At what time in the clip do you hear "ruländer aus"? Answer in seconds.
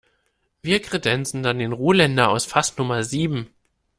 1.73-2.47